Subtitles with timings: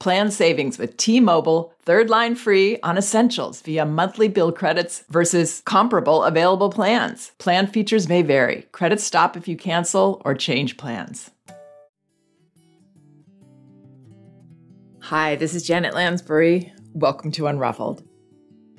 [0.00, 6.24] Plan savings with T-Mobile, third line free on essentials via monthly bill credits versus comparable
[6.24, 7.32] available plans.
[7.38, 8.66] Plan features may vary.
[8.72, 11.30] Credits stop if you cancel or change plans.
[15.02, 16.72] Hi, this is Janet Lansbury.
[16.94, 18.02] Welcome to Unruffled.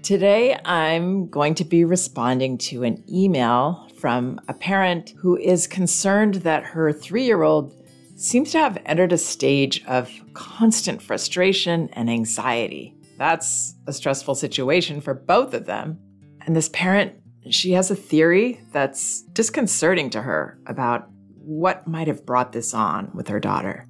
[0.01, 6.35] Today, I'm going to be responding to an email from a parent who is concerned
[6.35, 7.73] that her three year old
[8.15, 12.95] seems to have entered a stage of constant frustration and anxiety.
[13.17, 15.99] That's a stressful situation for both of them.
[16.41, 17.13] And this parent,
[17.49, 23.11] she has a theory that's disconcerting to her about what might have brought this on
[23.13, 23.87] with her daughter.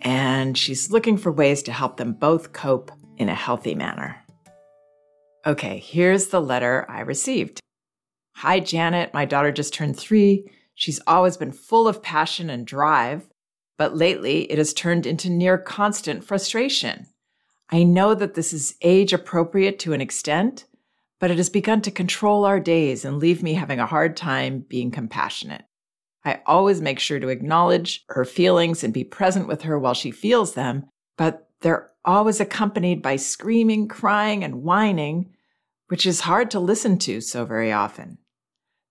[0.00, 4.16] And she's looking for ways to help them both cope in a healthy manner.
[5.46, 7.60] Okay, here's the letter I received.
[8.36, 9.14] Hi, Janet.
[9.14, 10.50] My daughter just turned three.
[10.74, 13.28] She's always been full of passion and drive
[13.78, 17.06] but lately it has turned into near constant frustration.
[17.70, 20.66] I know that this is age appropriate to an extent,
[21.20, 24.64] but it has begun to control our days and leave me having a hard time
[24.68, 25.64] being compassionate.
[26.24, 30.10] I always make sure to acknowledge her feelings and be present with her while she
[30.10, 35.30] feels them, but they're always accompanied by screaming, crying, and whining,
[35.88, 38.18] which is hard to listen to so very often.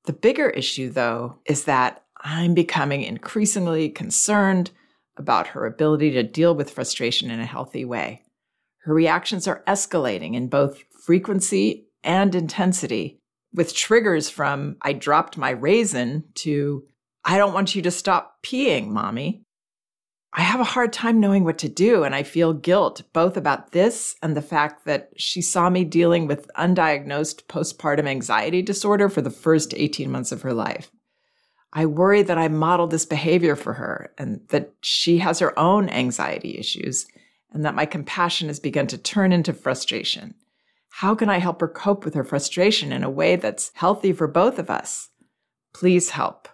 [0.05, 4.71] The bigger issue, though, is that I'm becoming increasingly concerned
[5.19, 8.23] about her ability to deal with frustration in a healthy way.
[8.83, 13.19] Her reactions are escalating in both frequency and intensity,
[13.53, 16.83] with triggers from I dropped my raisin to
[17.25, 19.43] I don't want you to stop peeing, mommy.
[20.33, 23.71] I have a hard time knowing what to do, and I feel guilt both about
[23.71, 29.21] this and the fact that she saw me dealing with undiagnosed postpartum anxiety disorder for
[29.21, 30.91] the first 18 months of her life.
[31.73, 35.89] I worry that I modeled this behavior for her and that she has her own
[35.89, 37.05] anxiety issues
[37.51, 40.33] and that my compassion has begun to turn into frustration.
[40.89, 44.27] How can I help her cope with her frustration in a way that's healthy for
[44.27, 45.09] both of us?
[45.73, 46.47] Please help.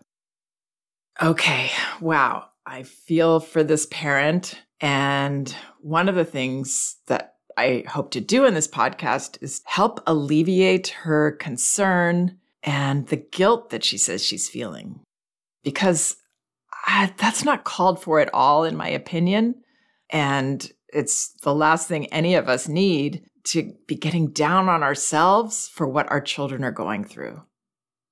[1.22, 1.70] Okay,
[2.02, 2.48] wow.
[2.66, 4.62] I feel for this parent.
[4.82, 10.02] And one of the things that I hope to do in this podcast is help
[10.08, 15.02] alleviate her concern and the guilt that she says she's feeling
[15.64, 16.16] because
[16.86, 19.56] I, that's not called for at all, in my opinion.
[20.10, 25.68] And it's the last thing any of us need to be getting down on ourselves
[25.68, 27.42] for what our children are going through,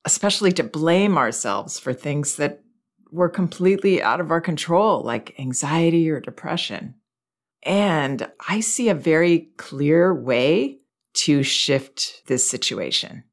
[0.05, 2.61] especially to blame ourselves for things that
[3.11, 6.95] were completely out of our control, like anxiety or depression.
[7.63, 10.79] And I see a very clear way
[11.13, 13.23] to shift this situation.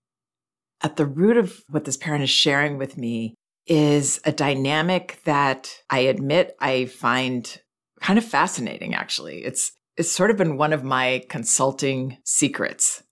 [0.82, 3.34] At the root of what this parent is sharing with me
[3.66, 7.60] is a dynamic that I admit I find
[8.00, 9.44] kind of fascinating, actually.
[9.44, 13.02] It's, it's sort of been one of my consulting secrets.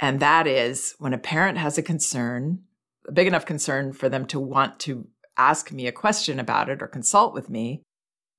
[0.00, 2.62] And that is when a parent has a concern,
[3.06, 5.06] a big enough concern for them to want to
[5.36, 7.82] ask me a question about it or consult with me,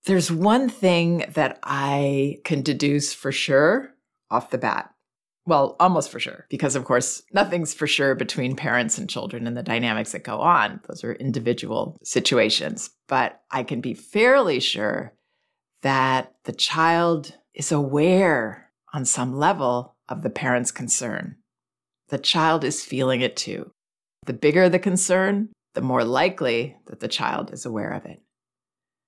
[0.06, 3.92] there's one thing that I can deduce for sure
[4.30, 4.95] off the bat.
[5.48, 9.56] Well, almost for sure, because of course, nothing's for sure between parents and children and
[9.56, 10.82] the dynamics that go on.
[10.88, 12.90] Those are individual situations.
[13.08, 15.14] But I can be fairly sure
[15.84, 21.36] that the child is aware on some level of the parent's concern.
[22.10, 23.72] The child is feeling it too.
[24.26, 28.20] The bigger the concern, the more likely that the child is aware of it.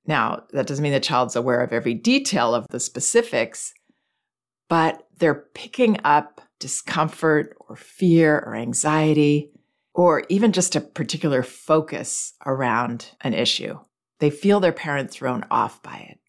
[0.06, 3.74] Now, that doesn't mean the child's aware of every detail of the specifics,
[4.70, 9.52] but they're picking up discomfort or fear or anxiety,
[9.94, 13.80] or even just a particular focus around an issue.
[14.20, 16.20] They feel their parent thrown off by it.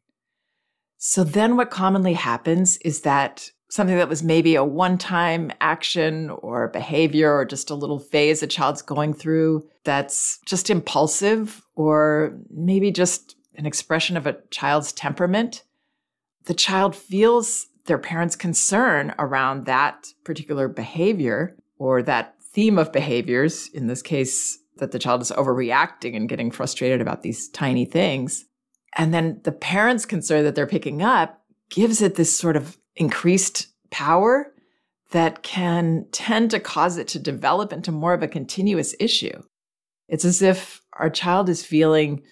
[0.98, 6.30] So then what commonly happens is that something that was maybe a one time action
[6.30, 12.36] or behavior or just a little phase a child's going through that's just impulsive or
[12.50, 15.64] maybe just an expression of a child's temperament,
[16.44, 23.68] the child feels their parents' concern around that particular behavior or that theme of behaviors,
[23.68, 28.44] in this case, that the child is overreacting and getting frustrated about these tiny things.
[28.96, 33.68] And then the parents' concern that they're picking up gives it this sort of increased
[33.90, 34.52] power
[35.10, 39.42] that can tend to cause it to develop into more of a continuous issue.
[40.08, 42.22] It's as if our child is feeling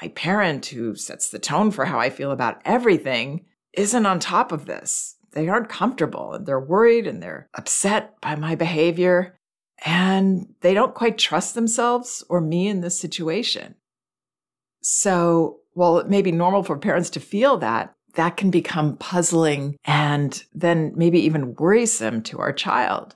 [0.00, 4.52] my parent, who sets the tone for how I feel about everything, isn't on top
[4.52, 5.16] of this.
[5.32, 9.38] They aren't comfortable and they're worried and they're upset by my behavior
[9.84, 13.74] and they don't quite trust themselves or me in this situation.
[14.82, 19.76] So, while it may be normal for parents to feel that, that can become puzzling
[19.84, 23.14] and then maybe even worrisome to our child.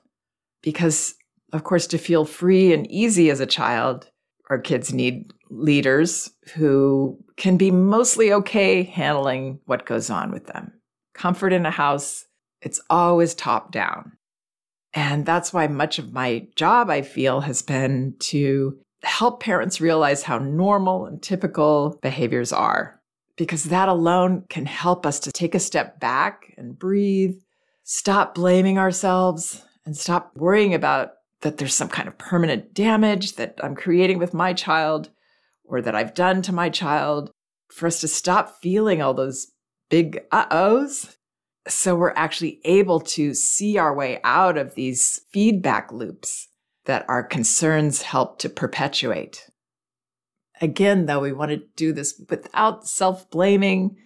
[0.63, 1.15] Because,
[1.55, 4.11] of course, to feel free and easy as a child,
[4.51, 10.73] our kids need leaders who can be mostly okay handling what goes on with them.
[11.15, 12.25] Comfort in a house,
[12.63, 14.13] it's always top down.
[14.93, 20.23] And that's why much of my job, I feel, has been to help parents realize
[20.23, 23.01] how normal and typical behaviors are
[23.37, 27.35] because that alone can help us to take a step back and breathe,
[27.85, 33.59] stop blaming ourselves, and stop worrying about that there's some kind of permanent damage that
[33.63, 35.09] I'm creating with my child
[35.71, 37.31] or that I've done to my child,
[37.73, 39.53] for us to stop feeling all those
[39.89, 41.17] big uh ohs.
[41.69, 46.49] So we're actually able to see our way out of these feedback loops
[46.87, 49.49] that our concerns help to perpetuate.
[50.61, 53.97] Again, though, we want to do this without self blaming,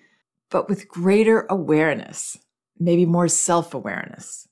[0.50, 2.37] but with greater awareness,
[2.78, 4.46] maybe more self awareness.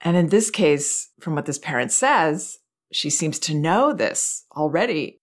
[0.00, 2.58] And in this case, from what this parent says,
[2.92, 5.19] she seems to know this already.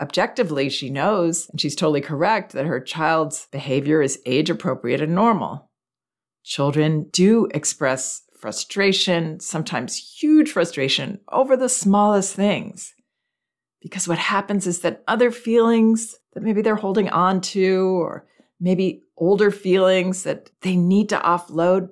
[0.00, 5.14] Objectively, she knows, and she's totally correct, that her child's behavior is age appropriate and
[5.14, 5.70] normal.
[6.42, 12.94] Children do express frustration, sometimes huge frustration, over the smallest things.
[13.82, 18.26] Because what happens is that other feelings that maybe they're holding on to, or
[18.58, 21.90] maybe older feelings that they need to offload,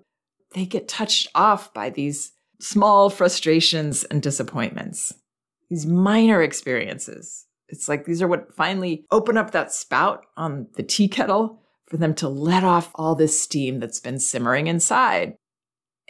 [0.55, 5.13] they get touched off by these small frustrations and disappointments,
[5.69, 7.45] these minor experiences.
[7.69, 11.97] It's like these are what finally open up that spout on the tea kettle for
[11.97, 15.35] them to let off all this steam that's been simmering inside.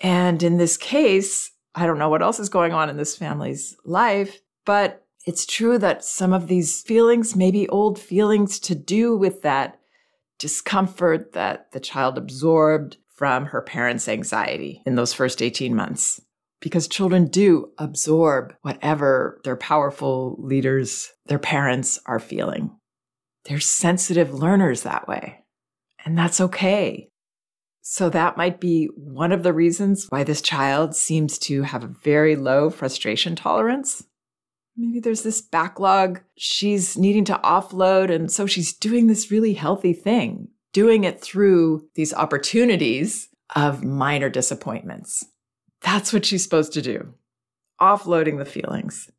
[0.00, 3.76] And in this case, I don't know what else is going on in this family's
[3.84, 9.16] life, but it's true that some of these feelings may be old feelings to do
[9.16, 9.78] with that
[10.38, 16.20] discomfort that the child absorbed from her parents' anxiety in those first 18 months.
[16.60, 22.76] Because children do absorb whatever their powerful leaders, their parents, are feeling.
[23.44, 25.44] They're sensitive learners that way.
[26.04, 27.10] And that's okay.
[27.80, 31.94] So, that might be one of the reasons why this child seems to have a
[32.02, 34.04] very low frustration tolerance
[34.78, 38.10] maybe there's this backlog she's needing to offload.
[38.10, 44.30] And so she's doing this really healthy thing, doing it through these opportunities of minor
[44.30, 45.26] disappointments.
[45.82, 47.14] That's what she's supposed to do,
[47.80, 49.10] offloading the feelings.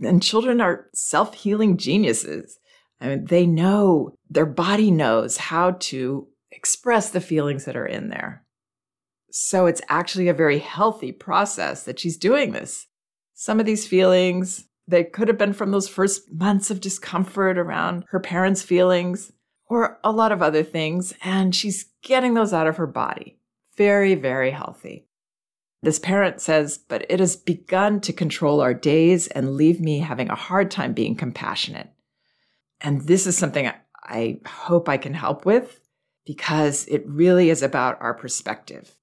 [0.00, 2.58] And children are self healing geniuses.
[3.00, 8.08] I mean, they know, their body knows how to express the feelings that are in
[8.08, 8.44] there.
[9.30, 12.86] So it's actually a very healthy process that she's doing this.
[13.34, 18.04] Some of these feelings, they could have been from those first months of discomfort around
[18.08, 19.32] her parents' feelings
[19.66, 21.14] or a lot of other things.
[21.22, 23.38] And she's getting those out of her body.
[23.76, 25.06] Very, very healthy.
[25.82, 30.28] This parent says, but it has begun to control our days and leave me having
[30.28, 31.90] a hard time being compassionate.
[32.80, 33.70] And this is something
[34.04, 35.80] I hope I can help with
[36.26, 38.94] because it really is about our perspective.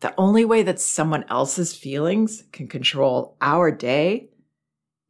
[0.00, 4.28] The only way that someone else's feelings can control our day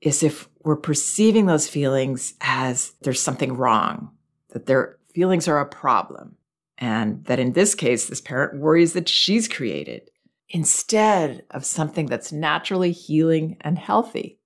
[0.01, 4.13] is if we're perceiving those feelings as there's something wrong,
[4.51, 6.37] that their feelings are a problem.
[6.79, 10.11] And that in this case, this parent worries that she's created
[10.55, 14.39] instead of something that's naturally healing and healthy.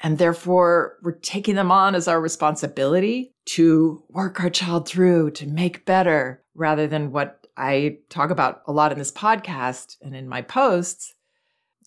[0.00, 5.46] And therefore, we're taking them on as our responsibility to work our child through, to
[5.46, 10.28] make better, rather than what I talk about a lot in this podcast and in
[10.28, 11.14] my posts,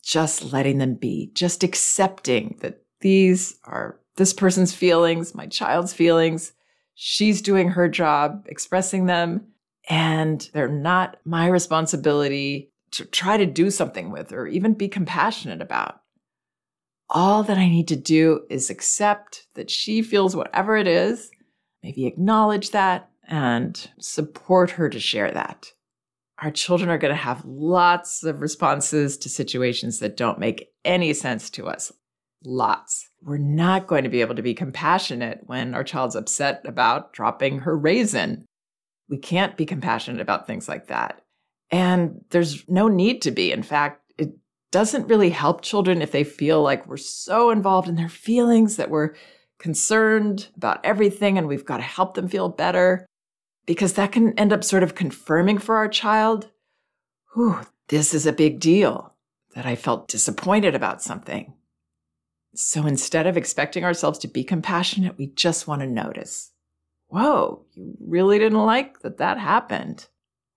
[0.02, 6.54] just letting them be, just accepting that these are this person's feelings, my child's feelings.
[6.96, 9.48] She's doing her job, expressing them,
[9.90, 15.62] and they're not my responsibility to try to do something with or even be compassionate
[15.62, 16.02] about.
[17.10, 21.32] All that I need to do is accept that she feels whatever it is,
[21.82, 25.72] maybe acknowledge that, and support her to share that.
[26.42, 31.14] Our children are going to have lots of responses to situations that don't make any
[31.14, 31.92] sense to us.
[32.46, 33.10] Lots.
[33.22, 37.60] We're not going to be able to be compassionate when our child's upset about dropping
[37.60, 38.46] her raisin.
[39.10, 41.22] We can't be compassionate about things like that.
[41.72, 43.52] And there's no need to be.
[43.52, 44.32] In fact, it
[44.72, 48.90] doesn't really help children if they feel like we're so involved in their feelings that
[48.90, 49.14] we're
[49.60, 53.06] concerned about everything and we've got to help them feel better
[53.66, 56.50] because that can end up sort of confirming for our child,
[57.36, 57.60] whew,
[57.90, 59.14] this is a big deal
[59.54, 61.54] that I felt disappointed about something.
[62.56, 66.52] So instead of expecting ourselves to be compassionate, we just want to notice.
[67.08, 70.08] Whoa, you really didn't like that that happened.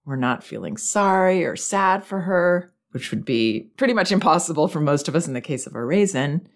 [0.05, 4.81] We're not feeling sorry or sad for her, which would be pretty much impossible for
[4.81, 6.49] most of us in the case of a raisin.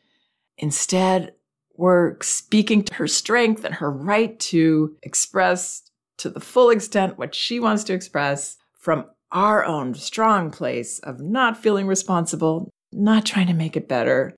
[0.58, 1.34] Instead,
[1.76, 5.82] we're speaking to her strength and her right to express
[6.18, 11.20] to the full extent what she wants to express from our own strong place of
[11.20, 14.34] not feeling responsible, not trying to make it better,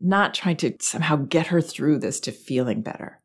[0.00, 3.20] not trying to somehow get her through this to feeling better.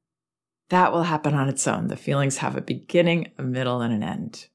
[0.70, 1.88] That will happen on its own.
[1.88, 4.48] The feelings have a beginning, a middle, and an end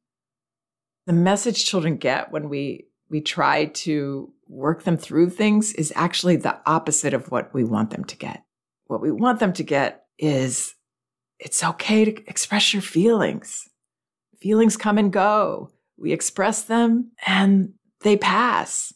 [1.06, 6.36] the message children get when we we try to work them through things is actually
[6.36, 8.42] the opposite of what we want them to get.
[8.86, 10.74] What we want them to get is
[11.38, 13.68] it's okay to express your feelings.
[14.40, 15.70] Feelings come and go.
[15.96, 18.92] We express them and they pass.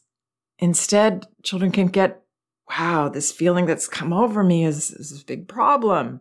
[0.59, 2.23] Instead, children can get,
[2.69, 6.21] wow, this feeling that's come over me is, is a big problem.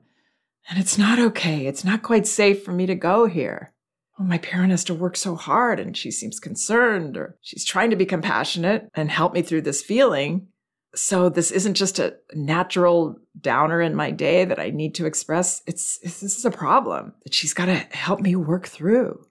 [0.70, 1.66] And it's not okay.
[1.66, 3.74] It's not quite safe for me to go here
[4.20, 7.90] oh, my parent has to work so hard and she seems concerned or she's trying
[7.90, 10.48] to be compassionate and help me through this feeling.
[10.96, 15.62] So this isn't just a natural downer in my day that I need to express.
[15.68, 19.24] It's, it's this is a problem that she's got to help me work through.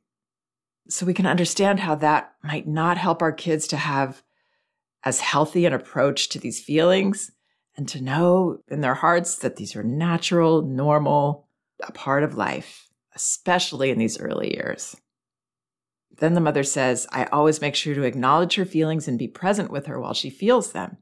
[0.89, 4.23] So we can understand how that might not help our kids to have
[5.05, 7.33] as healthy an approach to these feelings
[7.77, 11.49] and to know in their hearts that these are natural, normal,
[11.87, 12.87] a part of life
[13.17, 14.95] especially in these early years.
[16.19, 19.71] Then the mother says, I always make sure to acknowledge her feelings and be present
[19.71, 20.99] with her while she feels them.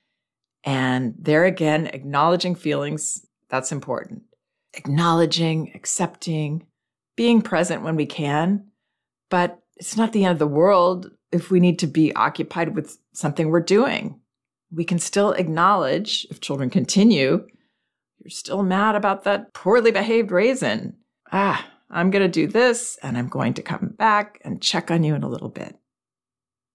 [0.64, 4.22] And there again, acknowledging feelings, that's important.
[4.72, 6.66] Acknowledging, accepting,
[7.16, 8.68] being present when we can.
[9.28, 12.96] But it's not the end of the world if we need to be occupied with
[13.12, 14.20] something we're doing.
[14.72, 17.46] We can still acknowledge, if children continue,
[18.18, 20.96] you're still mad about that poorly behaved raisin.
[21.30, 25.04] Ah, I'm going to do this and I'm going to come back and check on
[25.04, 25.76] you in a little bit.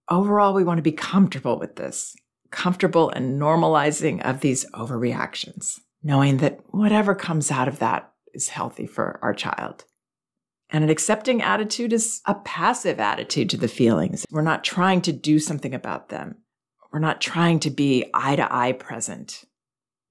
[0.09, 2.15] Overall, we want to be comfortable with this,
[2.51, 8.87] comfortable and normalizing of these overreactions, knowing that whatever comes out of that is healthy
[8.87, 9.85] for our child.
[10.71, 14.25] And an accepting attitude is a passive attitude to the feelings.
[14.29, 16.37] We're not trying to do something about them.
[16.91, 19.45] We're not trying to be eye to eye present.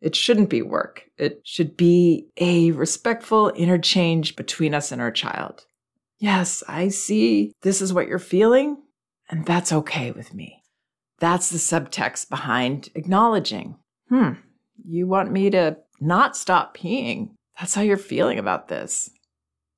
[0.00, 1.04] It shouldn't be work.
[1.16, 5.66] It should be a respectful interchange between us and our child.
[6.18, 8.78] Yes, I see this is what you're feeling,
[9.28, 10.62] and that's okay with me.
[11.20, 13.76] That's the subtext behind acknowledging.
[14.08, 14.34] Hmm,
[14.84, 17.30] you want me to not stop peeing.
[17.58, 19.10] That's how you're feeling about this.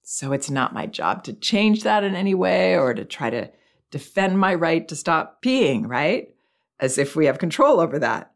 [0.02, 3.50] So it's not my job to change that in any way or to try to
[3.90, 6.34] defend my right to stop peeing, right?
[6.78, 8.32] As if we have control over that.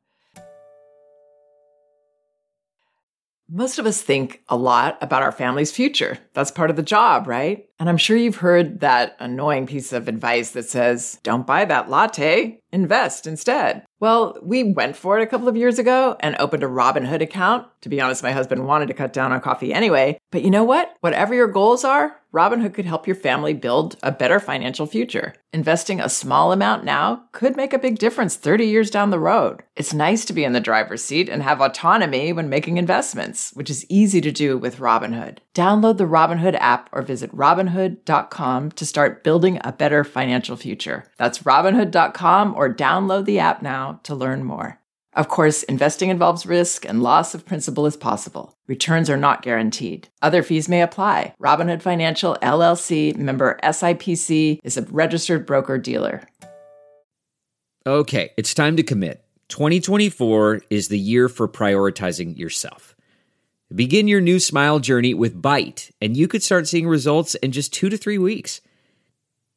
[3.50, 6.18] Most of us think a lot about our family's future.
[6.32, 7.66] That's part of the job, right?
[7.78, 11.90] And I'm sure you've heard that annoying piece of advice that says, don't buy that
[11.90, 13.84] latte, invest instead.
[14.00, 17.66] Well, we went for it a couple of years ago and opened a Robinhood account.
[17.82, 20.18] To be honest, my husband wanted to cut down on coffee anyway.
[20.30, 20.94] But you know what?
[21.00, 25.34] Whatever your goals are, Robinhood could help your family build a better financial future.
[25.52, 29.62] Investing a small amount now could make a big difference 30 years down the road.
[29.76, 33.70] It's nice to be in the driver's seat and have autonomy when making investments, which
[33.70, 35.38] is easy to do with Robinhood.
[35.54, 41.04] Download the Robinhood app or visit Robinhood.com to start building a better financial future.
[41.16, 44.80] That's Robinhood.com or download the app now to learn more.
[45.14, 48.56] Of course, investing involves risk and loss of principal is possible.
[48.66, 50.08] Returns are not guaranteed.
[50.22, 51.34] Other fees may apply.
[51.40, 56.22] Robinhood Financial LLC member SIPC is a registered broker dealer.
[57.86, 59.24] Okay, it's time to commit.
[59.48, 62.96] 2024 is the year for prioritizing yourself.
[63.72, 67.72] Begin your new smile journey with Byte, and you could start seeing results in just
[67.72, 68.60] two to three weeks.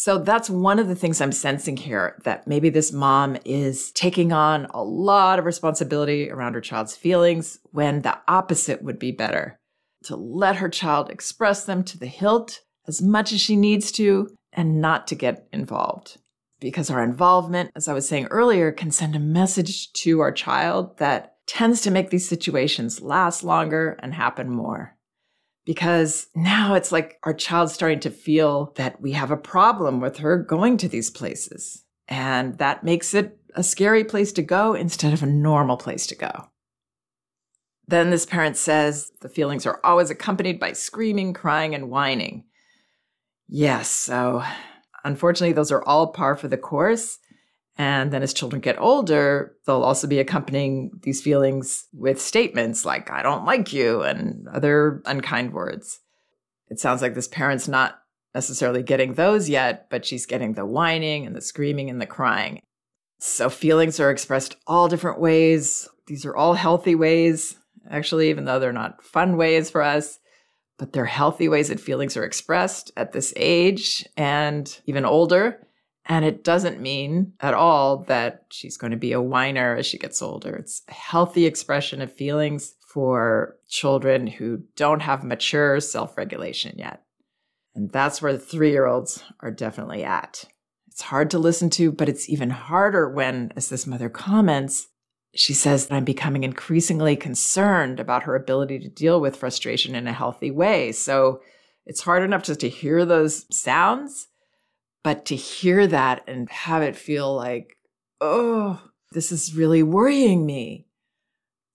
[0.00, 4.32] So that's one of the things I'm sensing here that maybe this mom is taking
[4.32, 9.58] on a lot of responsibility around her child's feelings when the opposite would be better.
[10.04, 14.28] To let her child express them to the hilt as much as she needs to
[14.52, 16.18] and not to get involved.
[16.60, 20.98] Because our involvement, as I was saying earlier, can send a message to our child
[20.98, 24.96] that tends to make these situations last longer and happen more.
[25.68, 30.16] Because now it's like our child's starting to feel that we have a problem with
[30.16, 31.84] her going to these places.
[32.08, 36.14] And that makes it a scary place to go instead of a normal place to
[36.14, 36.48] go.
[37.86, 42.44] Then this parent says the feelings are always accompanied by screaming, crying, and whining.
[43.46, 44.42] Yes, so
[45.04, 47.18] unfortunately, those are all par for the course.
[47.80, 53.08] And then as children get older, they'll also be accompanying these feelings with statements like,
[53.08, 56.00] I don't like you, and other unkind words.
[56.68, 58.00] It sounds like this parent's not
[58.34, 62.62] necessarily getting those yet, but she's getting the whining and the screaming and the crying.
[63.20, 65.88] So feelings are expressed all different ways.
[66.08, 67.56] These are all healthy ways,
[67.88, 70.18] actually, even though they're not fun ways for us,
[70.78, 75.64] but they're healthy ways that feelings are expressed at this age and even older.
[76.08, 79.98] And it doesn't mean at all that she's going to be a whiner as she
[79.98, 80.56] gets older.
[80.56, 87.02] It's a healthy expression of feelings for children who don't have mature self regulation yet.
[87.74, 90.44] And that's where the three year olds are definitely at.
[90.86, 94.88] It's hard to listen to, but it's even harder when, as this mother comments,
[95.34, 100.08] she says that I'm becoming increasingly concerned about her ability to deal with frustration in
[100.08, 100.90] a healthy way.
[100.90, 101.42] So
[101.84, 104.26] it's hard enough just to hear those sounds
[105.02, 107.76] but to hear that and have it feel like,
[108.20, 108.80] oh,
[109.12, 110.86] this is really worrying me,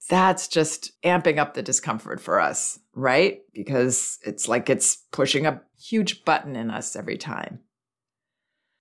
[0.09, 3.41] that's just amping up the discomfort for us, right?
[3.53, 7.59] Because it's like it's pushing a huge button in us every time.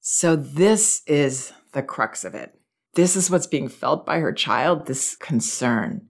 [0.00, 2.58] So, this is the crux of it.
[2.94, 6.08] This is what's being felt by her child, this concern.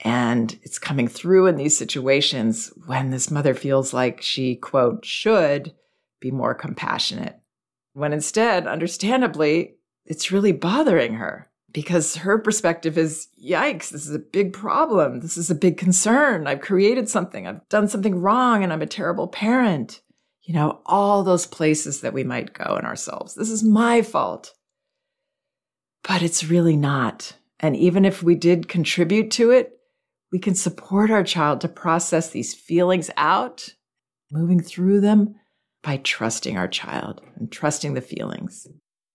[0.00, 5.74] And it's coming through in these situations when this mother feels like she, quote, should
[6.20, 7.40] be more compassionate
[7.96, 14.18] when instead, understandably, it's really bothering her because her perspective is yikes, this is a
[14.18, 15.20] big problem.
[15.20, 16.46] This is a big concern.
[16.46, 20.02] I've created something, I've done something wrong, and I'm a terrible parent.
[20.42, 23.34] You know, all those places that we might go in ourselves.
[23.34, 24.52] This is my fault.
[26.06, 27.32] But it's really not.
[27.60, 29.72] And even if we did contribute to it,
[30.30, 33.70] we can support our child to process these feelings out,
[34.30, 35.36] moving through them
[35.86, 38.66] by trusting our child and trusting the feelings.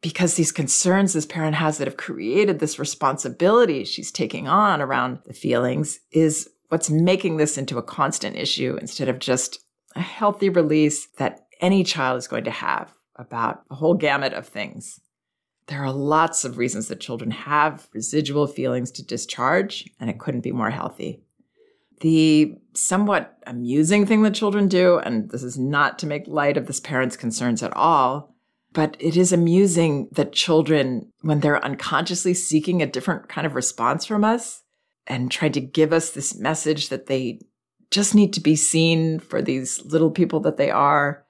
[0.02, 5.20] Because these concerns this parent has that have created this responsibility she's taking on around
[5.26, 9.60] the feelings is what's making this into a constant issue instead of just
[9.98, 14.48] a healthy release that any child is going to have about a whole gamut of
[14.48, 15.02] things.
[15.68, 20.42] There are lots of reasons that children have residual feelings to discharge, and it couldn't
[20.42, 21.22] be more healthy
[22.02, 26.68] the somewhat amusing thing that children do, and this is not to make light of
[26.68, 28.36] this parent's concerns at all,
[28.74, 34.06] but it is amusing that children, when they're unconsciously seeking a different kind of response
[34.06, 34.64] from us
[35.08, 37.40] and trying to give us this message that they
[37.90, 41.26] just need to be seen for these little people that they are,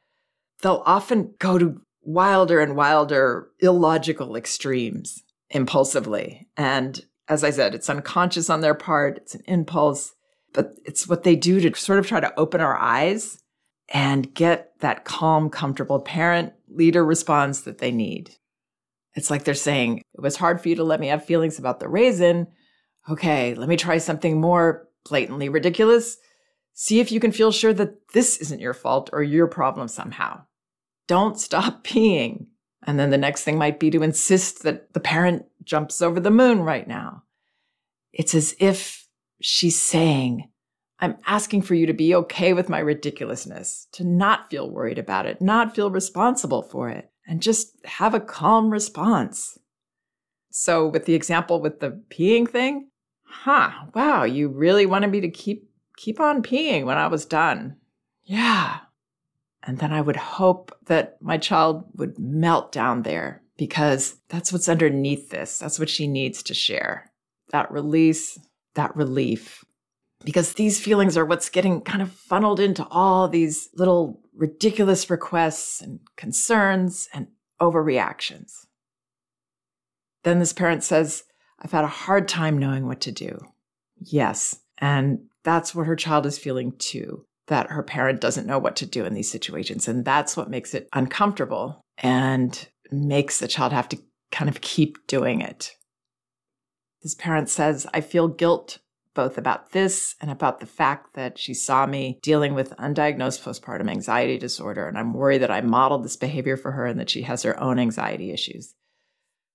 [0.61, 6.47] they'll often go to wilder and wilder, illogical extremes impulsively.
[6.55, 10.13] And as I said, it's unconscious on their part, it's an impulse
[10.53, 13.41] but it's what they do to sort of try to open our eyes
[13.89, 18.35] and get that calm, comfortable parent leader response that they need.
[19.13, 21.79] It's like they're saying, It was hard for you to let me have feelings about
[21.79, 22.47] the raisin.
[23.09, 26.17] Okay, let me try something more blatantly ridiculous.
[26.73, 30.43] See if you can feel sure that this isn't your fault or your problem somehow.
[31.07, 32.47] Don't stop peeing.
[32.87, 36.31] And then the next thing might be to insist that the parent jumps over the
[36.31, 37.23] moon right now.
[38.11, 39.00] It's as if
[39.41, 40.49] she's saying,
[40.99, 45.25] I'm asking for you to be okay with my ridiculousness, to not feel worried about
[45.25, 49.57] it, not feel responsible for it, and just have a calm response.
[50.51, 52.89] So, with the example with the peeing thing,
[53.23, 57.77] huh, wow, you really wanted me to keep keep on peeing when I was done.
[58.23, 58.79] Yeah.
[59.63, 64.69] And then I would hope that my child would melt down there because that's what's
[64.69, 65.59] underneath this.
[65.59, 67.11] That's what she needs to share.
[67.51, 68.39] That release,
[68.75, 69.63] that relief.
[70.23, 75.81] Because these feelings are what's getting kind of funneled into all these little ridiculous requests
[75.81, 77.27] and concerns and
[77.59, 78.65] overreactions.
[80.23, 81.23] Then this parent says,
[81.59, 83.39] I've had a hard time knowing what to do.
[83.99, 84.59] Yes.
[84.77, 88.85] And that's what her child is feeling too that her parent doesn't know what to
[88.85, 89.87] do in these situations.
[89.87, 93.99] And that's what makes it uncomfortable and makes the child have to
[94.31, 95.75] kind of keep doing it.
[97.01, 98.79] This parent says, I feel guilt
[99.13, 103.89] both about this and about the fact that she saw me dealing with undiagnosed postpartum
[103.89, 104.87] anxiety disorder.
[104.87, 107.59] And I'm worried that I modeled this behavior for her and that she has her
[107.59, 108.73] own anxiety issues.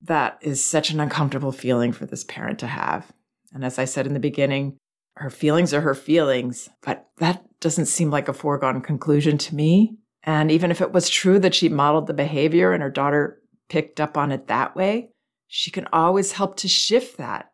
[0.03, 3.13] That is such an uncomfortable feeling for this parent to have.
[3.53, 4.77] And as I said in the beginning,
[5.15, 9.97] her feelings are her feelings, but that doesn't seem like a foregone conclusion to me.
[10.23, 14.01] And even if it was true that she modeled the behavior and her daughter picked
[14.01, 15.13] up on it that way,
[15.49, 17.51] she can always help to shift that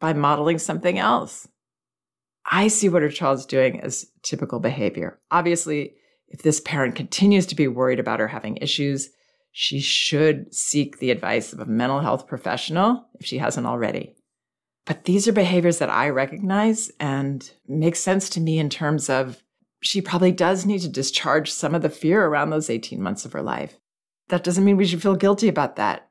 [0.00, 1.48] by modeling something else.
[2.50, 5.20] I see what her child's doing as typical behavior.
[5.30, 5.94] Obviously,
[6.28, 9.10] if this parent continues to be worried about her having issues,
[9.52, 14.16] she should seek the advice of a mental health professional if she hasn't already.
[14.84, 19.42] But these are behaviors that I recognize and make sense to me in terms of
[19.80, 23.32] she probably does need to discharge some of the fear around those 18 months of
[23.32, 23.78] her life.
[24.28, 26.08] That doesn't mean we should feel guilty about that.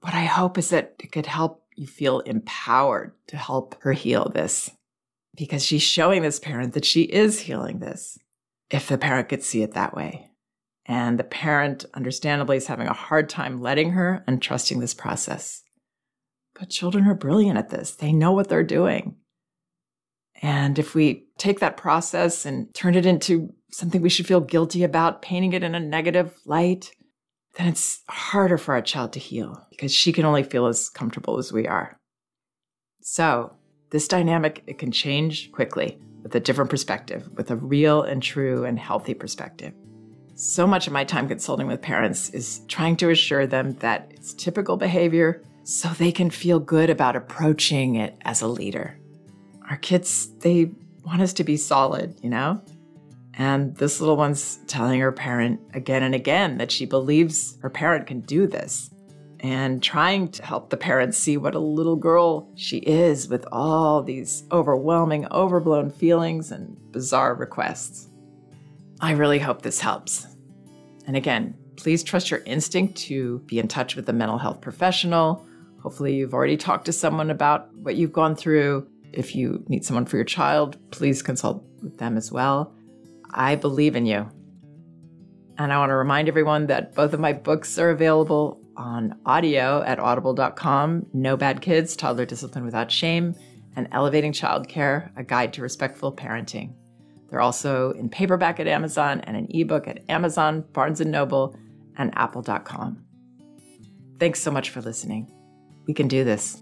[0.00, 4.30] What I hope is that it could help you feel empowered to help her heal
[4.34, 4.70] this
[5.36, 8.18] because she's showing this parent that she is healing this
[8.70, 10.30] if the parent could see it that way.
[10.86, 15.62] And the parent, understandably, is having a hard time letting her and trusting this process.
[16.58, 19.16] But children are brilliant at this, they know what they're doing.
[20.42, 24.82] And if we take that process and turn it into something we should feel guilty
[24.82, 26.92] about, painting it in a negative light,
[27.56, 31.38] then it's harder for our child to heal because she can only feel as comfortable
[31.38, 31.98] as we are.
[33.00, 33.56] So,
[33.88, 38.66] this dynamic it can change quickly with a different perspective, with a real and true
[38.66, 39.72] and healthy perspective.
[40.34, 44.34] So much of my time consulting with parents is trying to assure them that it's
[44.34, 48.98] typical behavior so they can feel good about approaching it as a leader.
[49.70, 50.72] Our kids, they
[51.06, 52.62] want us to be solid, you know?
[53.32, 58.06] And this little one's telling her parent again and again that she believes her parent
[58.06, 58.90] can do this
[59.40, 64.02] and trying to help the parents see what a little girl she is with all
[64.02, 68.08] these overwhelming, overblown feelings and bizarre requests.
[69.00, 70.26] I really hope this helps.
[71.06, 75.46] And again, please trust your instinct to be in touch with a mental health professional
[75.82, 78.86] Hopefully, you've already talked to someone about what you've gone through.
[79.12, 82.74] If you need someone for your child, please consult with them as well.
[83.32, 84.30] I believe in you.
[85.56, 89.82] And I want to remind everyone that both of my books are available on audio
[89.82, 93.34] at audible.com No Bad Kids, Toddler Discipline Without Shame,
[93.76, 96.74] and Elevating Childcare, A Guide to Respectful Parenting.
[97.28, 101.56] They're also in paperback at Amazon and an ebook at Amazon, Barnes & Noble,
[101.96, 103.04] and apple.com.
[104.18, 105.30] Thanks so much for listening.
[105.86, 106.60] We can do this.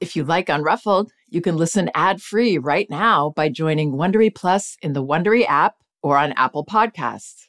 [0.00, 4.92] If you like Unruffled, you can listen ad-free right now by joining Wondery Plus in
[4.92, 7.48] the Wondery app or on Apple Podcasts.